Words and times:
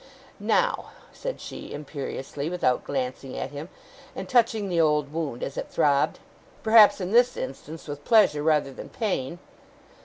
'Now,' 0.39 0.89
said 1.13 1.39
she, 1.39 1.71
imperiously, 1.71 2.49
without 2.49 2.83
glancing 2.83 3.37
at 3.37 3.51
him, 3.51 3.69
and 4.15 4.27
touching 4.27 4.67
the 4.67 4.81
old 4.81 5.13
wound 5.13 5.43
as 5.43 5.57
it 5.57 5.67
throbbed: 5.69 6.17
perhaps, 6.63 6.99
in 6.99 7.11
this 7.11 7.37
instance, 7.37 7.87
with 7.87 8.03
pleasure 8.03 8.41
rather 8.41 8.73
than 8.73 8.89
pain. 8.89 9.37